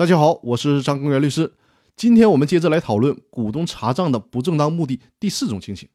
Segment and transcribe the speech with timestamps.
[0.00, 1.52] 大家好，我是张根源律师。
[1.94, 5.86] 今天我们接着来讨论股东查账的不正当目的第四种情形，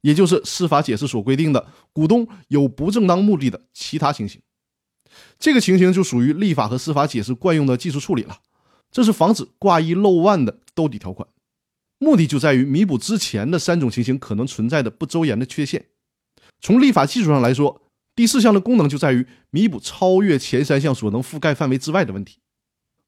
[0.00, 4.40] 也就是司法解释所规定的股东有不正当目的的其他情形。
[5.38, 8.38] 这个情形就属于立法和司法解释惯用的技术处理了，
[8.90, 11.28] 这是防止挂一漏万的兜底条款，
[11.98, 15.84] 目的就在于弥补之前的三种情形可能存在的不周延的缺陷。
[16.62, 17.82] 从立法技术上来说，
[18.16, 22.38] 第四项的功能就在于弥补超越前三项所能覆盖范围之外的问题。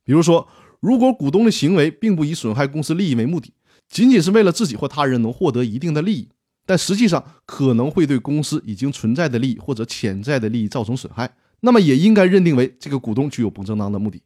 [0.06, 0.48] 比如说，
[0.80, 3.52] 如果股东的行为并不以损害公司利益为目的，
[3.88, 6.28] 仅仅是为了自己或他人能获得一定的利益，
[6.64, 14.22] 但实际上可能会对公司已经存在的利益或者潜在的利益造成损害，那么也应该认定为这个股东具有不正当的目的。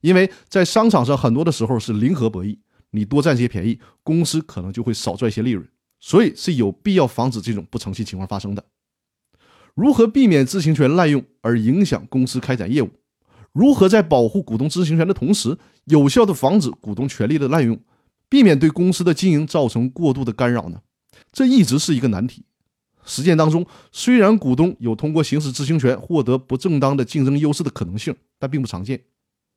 [0.00, 2.56] 因为在商场上很多的时候是零和博弈，
[2.92, 5.66] 你多占些便宜，公司可能就会少赚些利润，
[5.98, 8.64] 所以是有必要防止这种不诚信情况发生的。
[9.74, 12.90] 如何避免知情权滥用而影响公司开展业务？
[13.56, 15.56] 如何在保护股东知情权的同时，
[15.86, 17.80] 有效地防止股东权利的滥用，
[18.28, 20.82] 避免对公司的经营造成过度的干扰呢？
[21.32, 22.44] 这一直是一个难题。
[23.06, 29.00] 实践当中，虽然股东有通过行使知情权获得不正当的竞争优势的可能性，但并不常见。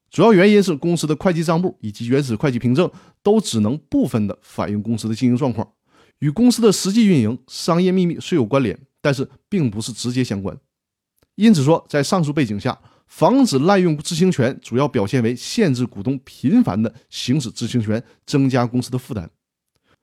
[0.09, 2.89] 主要原因是公司的会计账簿以及原始会计凭证
[3.21, 5.67] 都只能部分的反映公司的经营状况，
[6.19, 10.57] 与公司的实际运营、商业秘密虽有关联，但是并不是直接相关。
[11.35, 12.79] 因此说，在上述背景下。
[13.09, 19.29] 防止滥用知情权，主要表现为限制股东频繁的行使知情权，增加公司的负担。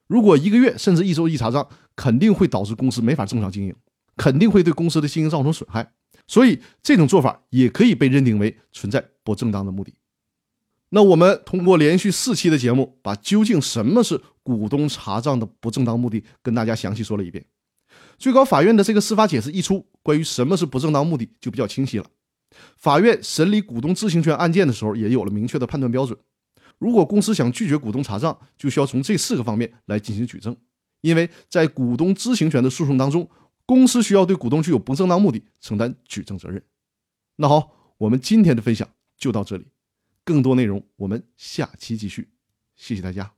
[0.08, 3.74] 如果一个月甚至一周一查账，肯定会导致公司没法正常经营，
[4.16, 5.92] 肯定会对公司的经营造成损害。
[6.26, 9.94] 所以这种做法也可以被认定为存在不正当的目的。
[10.90, 17.44] 那我们通过连续四期的节目，把究竟什么是股东查账的不正当目的跟大家详细说了一遍。
[18.18, 22.06] 最高法院的这个司法解释一出，关于什么是不正当目的就比较清晰了。
[22.76, 26.18] 法院审理股东知情权案件的时候，也有了明确的判断标准。
[26.78, 30.56] 如果公司想拒绝股东查账，就需要从这四个方面来进行举证。
[31.00, 33.28] 因为在股东知情权的诉讼当中，
[33.64, 36.62] 公司需要对股东具有不正当目的承担举证责任。
[37.36, 39.66] 那好，我们今天的分享就到这里，
[40.24, 42.28] 更多内容我们下期继续。
[42.74, 43.35] 谢谢大家。